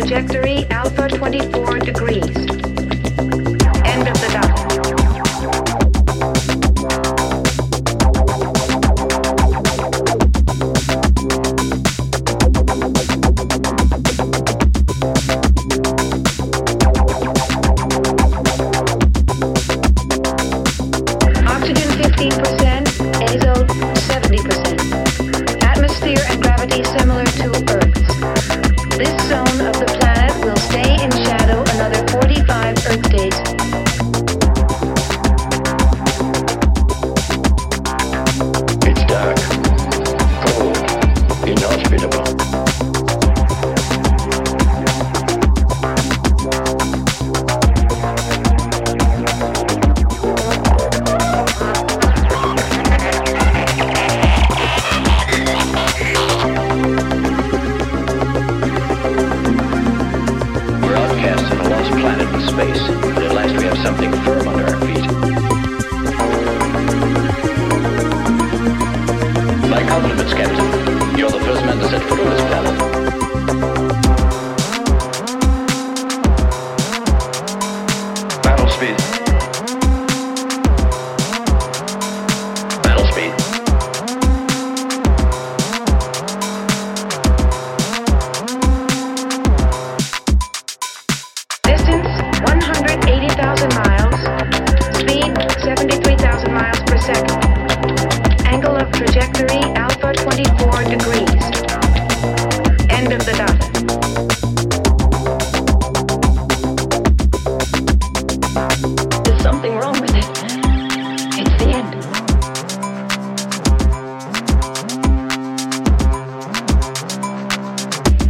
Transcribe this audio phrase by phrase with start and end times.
[0.00, 2.24] trajectory alpha 24 degrees.
[3.84, 4.48] End of the dot.
[21.46, 22.59] Oxygen 15%.
[97.14, 98.46] second.
[98.46, 101.44] Angle of trajectory alpha 24 degrees.
[102.90, 103.56] End of the data.
[109.24, 110.26] There's something wrong with it.
[111.40, 111.90] It's the end.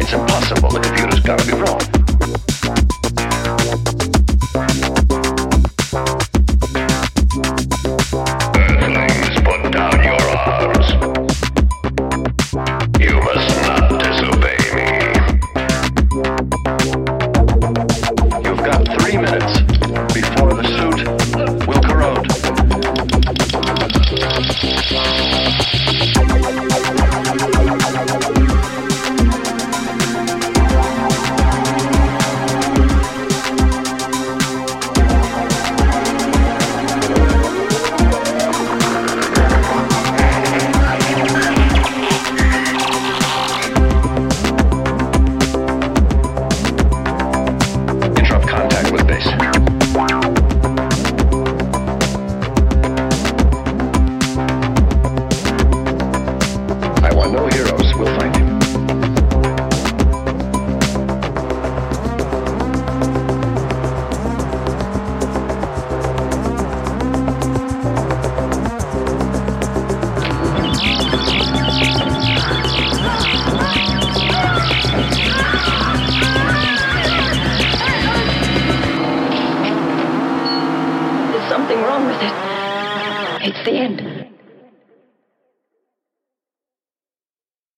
[0.00, 0.70] It's impossible.
[0.70, 1.97] The computer's gotta be wrong.
[81.68, 82.32] something wrong with it.
[83.46, 84.07] It's the end.